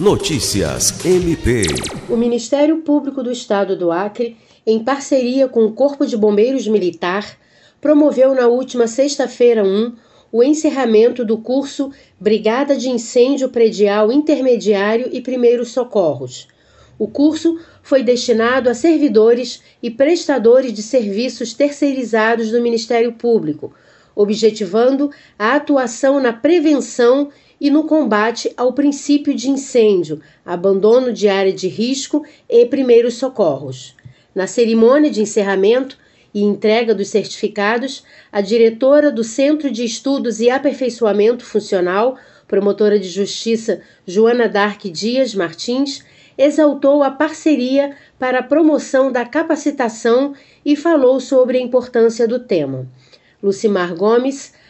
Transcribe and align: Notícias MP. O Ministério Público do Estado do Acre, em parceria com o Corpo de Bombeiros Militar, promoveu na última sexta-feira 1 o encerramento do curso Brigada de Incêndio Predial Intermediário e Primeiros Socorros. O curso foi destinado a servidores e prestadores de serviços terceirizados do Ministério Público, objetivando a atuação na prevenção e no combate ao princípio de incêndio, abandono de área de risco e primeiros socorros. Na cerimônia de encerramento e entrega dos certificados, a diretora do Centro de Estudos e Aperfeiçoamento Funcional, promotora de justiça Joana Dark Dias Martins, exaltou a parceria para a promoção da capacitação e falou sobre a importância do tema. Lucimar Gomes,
Notícias 0.00 1.04
MP. 1.04 1.60
O 2.08 2.16
Ministério 2.16 2.78
Público 2.78 3.22
do 3.22 3.30
Estado 3.30 3.76
do 3.76 3.92
Acre, 3.92 4.34
em 4.66 4.82
parceria 4.82 5.46
com 5.46 5.66
o 5.66 5.72
Corpo 5.72 6.06
de 6.06 6.16
Bombeiros 6.16 6.66
Militar, 6.66 7.36
promoveu 7.82 8.34
na 8.34 8.46
última 8.46 8.86
sexta-feira 8.86 9.62
1 9.62 9.92
o 10.32 10.42
encerramento 10.42 11.22
do 11.22 11.36
curso 11.36 11.92
Brigada 12.18 12.78
de 12.78 12.88
Incêndio 12.88 13.50
Predial 13.50 14.10
Intermediário 14.10 15.10
e 15.12 15.20
Primeiros 15.20 15.68
Socorros. 15.68 16.48
O 16.98 17.06
curso 17.06 17.60
foi 17.82 18.02
destinado 18.02 18.70
a 18.70 18.74
servidores 18.74 19.60
e 19.82 19.90
prestadores 19.90 20.72
de 20.72 20.82
serviços 20.82 21.52
terceirizados 21.52 22.50
do 22.50 22.62
Ministério 22.62 23.12
Público, 23.12 23.74
objetivando 24.16 25.10
a 25.38 25.56
atuação 25.56 26.18
na 26.18 26.32
prevenção 26.32 27.28
e 27.60 27.70
no 27.70 27.84
combate 27.84 28.52
ao 28.56 28.72
princípio 28.72 29.34
de 29.34 29.50
incêndio, 29.50 30.20
abandono 30.44 31.12
de 31.12 31.28
área 31.28 31.52
de 31.52 31.68
risco 31.68 32.24
e 32.48 32.64
primeiros 32.64 33.14
socorros. 33.14 33.94
Na 34.34 34.46
cerimônia 34.46 35.10
de 35.10 35.20
encerramento 35.20 35.98
e 36.32 36.42
entrega 36.42 36.94
dos 36.94 37.08
certificados, 37.08 38.04
a 38.32 38.40
diretora 38.40 39.10
do 39.10 39.22
Centro 39.22 39.70
de 39.70 39.84
Estudos 39.84 40.40
e 40.40 40.48
Aperfeiçoamento 40.48 41.44
Funcional, 41.44 42.16
promotora 42.48 42.98
de 42.98 43.08
justiça 43.08 43.82
Joana 44.06 44.48
Dark 44.48 44.84
Dias 44.84 45.34
Martins, 45.34 46.02
exaltou 46.38 47.02
a 47.02 47.10
parceria 47.10 47.94
para 48.18 48.38
a 48.38 48.42
promoção 48.42 49.12
da 49.12 49.26
capacitação 49.26 50.32
e 50.64 50.74
falou 50.74 51.20
sobre 51.20 51.58
a 51.58 51.60
importância 51.60 52.26
do 52.26 52.38
tema. 52.38 52.88
Lucimar 53.42 53.94
Gomes, 53.94 54.54